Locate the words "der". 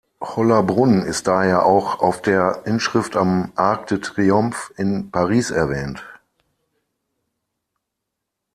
2.23-2.63